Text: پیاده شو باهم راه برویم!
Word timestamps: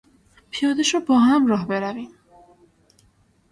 پیاده 0.51 0.83
شو 0.83 0.99
باهم 0.99 1.47
راه 1.47 1.67
برویم! 1.67 2.11